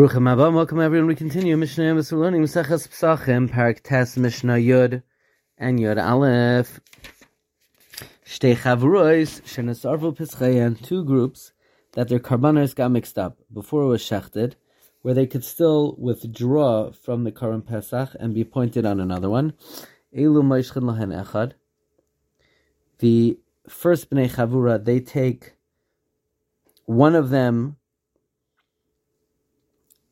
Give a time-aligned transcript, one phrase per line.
[0.00, 1.08] Bruchim Abba, welcome everyone.
[1.08, 2.10] We continue Mishnah Yomis.
[2.10, 5.02] We're learning Maseches Pesachim, Perek Tes Mishnah Yud
[5.58, 6.80] and Yud Aleph.
[8.24, 11.52] Shtei Chavrois, Shenasarvu Peschayan, two groups
[11.92, 14.54] that their karbanos got mixed up before it was shechted,
[15.02, 19.52] where they could still withdraw from the current Pesach and be pointed on another one.
[20.16, 21.52] Elu Maishchin Lahen Echad.
[23.00, 23.38] The
[23.68, 25.56] first Bnei Chavura, they take
[26.86, 27.76] one of them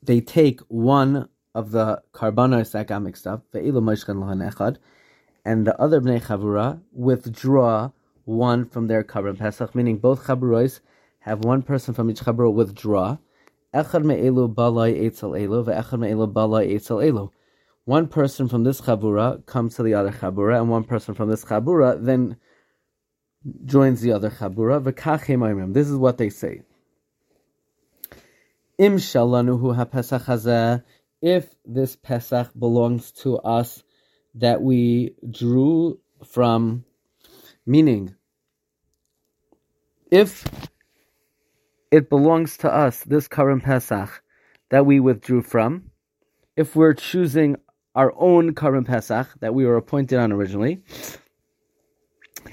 [0.09, 3.67] they take one of the karbanos that got mixed up, and
[5.67, 7.91] the other bnei chavura withdraw
[8.25, 10.81] one from their karban pesach, meaning both chavuros
[11.21, 13.19] have one person from each chavura withdraw.
[17.85, 21.45] One person from this chavura comes to the other chabura, and one person from this
[21.45, 22.39] chabura then
[23.67, 24.83] joins the other chabura.
[25.75, 26.63] This is what they say.
[28.79, 30.85] Im shalanuhu ha-pesach hazeh,
[31.21, 33.83] if this Pesach belongs to us
[34.37, 36.85] that we drew from,
[37.67, 38.15] meaning,
[40.13, 40.45] if
[41.91, 44.23] it belongs to us, this current Pesach
[44.71, 45.91] that we withdrew from,
[46.57, 47.57] if we're choosing
[47.97, 50.83] our own current Pesach that we were appointed on originally,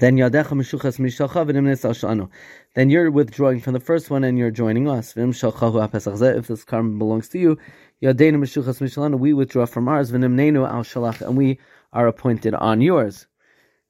[0.00, 2.30] then yadecha meshuchas mishalcha v'nim
[2.74, 5.16] Then you're withdrawing from the first one and you're joining us.
[5.16, 7.58] If this karma belongs to you,
[8.02, 9.18] yadeinu meshuchas mishalanu.
[9.18, 10.12] We withdraw from ours.
[10.12, 11.58] V'nim neinu al shalach, and we
[11.92, 13.26] are appointed on yours.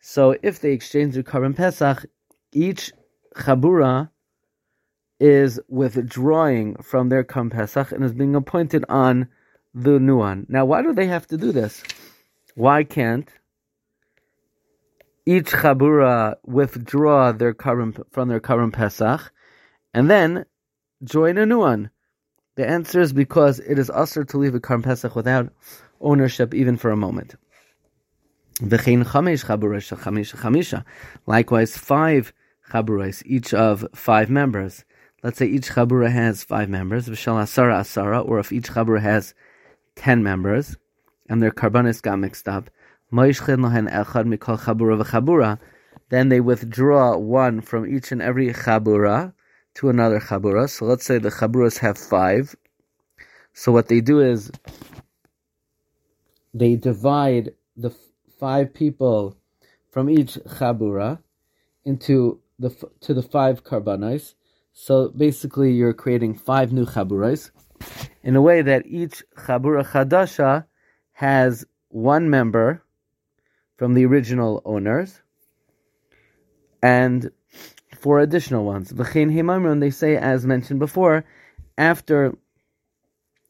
[0.01, 2.07] So if they exchange their karban pesach,
[2.53, 2.93] each
[3.35, 4.11] chabura
[5.19, 9.29] is withdrawing from their karban pesach and is being appointed on
[9.75, 10.47] the new one.
[10.49, 11.83] Now, why do they have to do this?
[12.55, 13.29] Why can't
[15.27, 19.33] each chabura withdraw their current from their current Pesach,
[19.93, 20.47] and then
[21.05, 21.91] join a new one?
[22.55, 25.53] The answer is because it is assur to leave a current Pesach without
[26.01, 27.35] ownership even for a moment.
[31.27, 32.33] Likewise, five
[32.71, 34.85] chaburas, each of five members.
[35.23, 39.35] Let's say each chabura has five members, v'shal asara asara, or if each chabura has
[39.95, 40.77] ten members,
[41.29, 42.71] and their karbanos got mixed up,
[46.09, 49.33] then they withdraw one from each and every chabura
[49.75, 50.69] to another chabura.
[50.69, 52.55] So let's say the chaburas have five.
[53.53, 54.51] So what they do is
[56.55, 57.95] they divide the
[58.39, 59.37] five people
[59.91, 61.19] from each chabura
[61.85, 64.35] into the to the five karbanos.
[64.73, 67.51] So basically, you're creating five new chaburas
[68.23, 70.67] in a way that each chabura chadasha
[71.13, 72.83] has one member
[73.77, 75.21] from the original owners,
[76.83, 77.31] and
[77.99, 78.93] four additional ones.
[78.93, 81.25] V'chein they say, as mentioned before,
[81.79, 82.37] after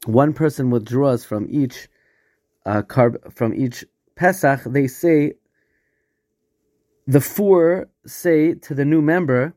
[0.04, 1.88] one person withdraws from each
[2.64, 3.84] uh, carb, from each
[4.16, 5.34] Pesach, they say
[7.06, 9.54] the four say to the new member,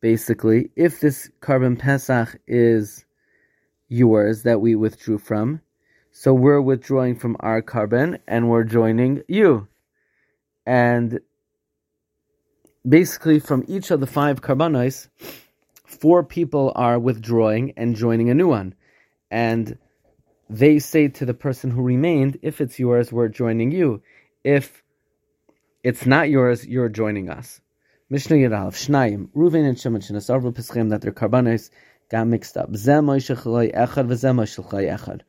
[0.00, 3.04] basically, if this karban Pesach is
[3.88, 5.60] yours that we withdrew from,
[6.12, 9.66] so we're withdrawing from our karban and we're joining you.
[10.66, 11.20] And
[12.86, 15.08] basically, from each of the five karbanos,
[15.86, 18.74] four people are withdrawing and joining a new one.
[19.30, 19.78] And
[20.50, 24.02] they say to the person who remained, if it's yours, we're joining you.
[24.44, 24.82] If
[25.82, 27.60] it's not yours, you're joining us.
[28.10, 31.70] Mishnah Yerav, Shnayim, Ruven and Shimon, Shinasarvu Peschem, that their karbanos
[32.10, 32.76] got mixed up.
[32.76, 35.22] Zem Echad, V'zem Echad.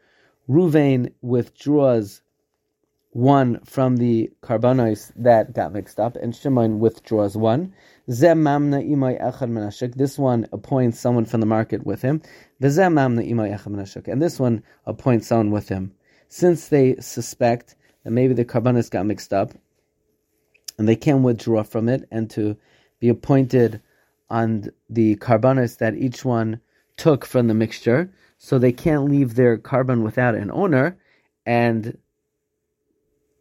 [0.50, 2.22] Reuven withdraws
[3.12, 7.74] one from the karbanos that got mixed up, and Shimon withdraws one.
[8.08, 8.24] This
[10.18, 12.22] one appoints someone from the market with him.
[12.60, 15.94] And this one appoints someone with him.
[16.28, 19.54] Since they suspect that maybe the karbanos got mixed up,
[20.78, 22.58] and they can withdraw from it and to
[23.00, 23.80] be appointed
[24.30, 26.60] on the karbanos that each one
[26.98, 30.98] took from the mixture, so they can't leave their karban without an owner,
[31.46, 31.98] and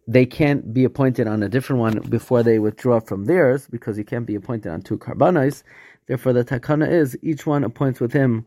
[0.06, 4.04] they can't be appointed on a different one before they withdraw from theirs, because you
[4.04, 5.62] can't be appointed on two karbanos.
[6.06, 8.46] Therefore, the takana is each one appoints with him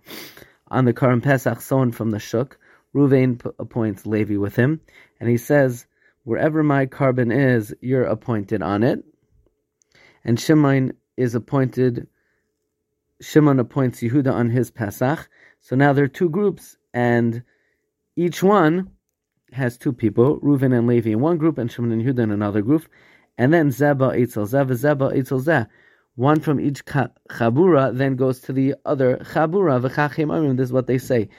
[0.69, 2.57] on the Karban Pesach someone from the Shuk.
[2.93, 4.79] Reuven appoints Levi with him,
[5.19, 5.85] and he says,
[6.23, 9.03] Wherever my karban is, you're appointed on it.
[10.23, 12.07] And Shimon is appointed,
[13.21, 15.29] Shimon appoints Yehuda on his Pesach,
[15.59, 17.43] so now there are two groups, and
[18.15, 18.91] each one
[19.51, 22.61] has two people, Reuven and Levi in one group, and Shimon and Yehuda in another
[22.61, 22.87] group.
[23.37, 25.67] And then Zeba Eitzel Zeba Zeba Eitzel Zeh.
[26.15, 29.81] one from each chabura then goes to the other chabura.
[29.81, 31.29] V'chachim This is what they say.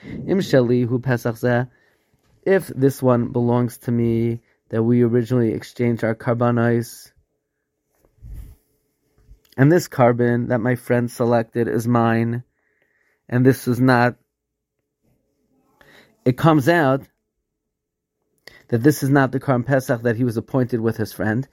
[1.03, 1.69] Pesach
[2.43, 7.11] If this one belongs to me, that we originally exchanged our karbanos,
[9.57, 12.43] and this karban that my friend selected is mine,
[13.27, 14.15] and this is not.
[16.23, 17.07] It comes out
[18.69, 21.47] that this is not the Karban Pesach that he was appointed with his friend,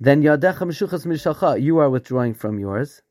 [0.00, 3.02] then Yadecha Meshuchas Mishalcha, you are withdrawing from yours.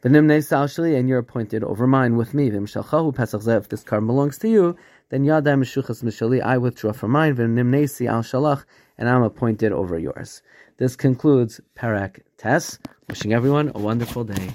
[0.00, 2.50] The Salshali, and you're appointed over mine with me.
[2.50, 4.76] V'mshalchahu Pesach if this car belongs to you,
[5.08, 7.36] then Yadai Meshuchas Mishali, I withdraw from mine.
[7.36, 8.64] V'nimnei Al Shalach,
[8.98, 10.42] and I'm appointed over yours.
[10.78, 12.78] This concludes Perek Tes.
[13.08, 14.54] Wishing everyone a wonderful day.